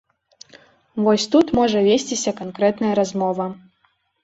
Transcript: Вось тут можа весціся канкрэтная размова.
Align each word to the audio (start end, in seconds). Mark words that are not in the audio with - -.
Вось 1.07 1.25
тут 1.35 1.53
можа 1.59 1.85
весціся 1.89 2.35
канкрэтная 2.41 2.93
размова. 3.03 3.49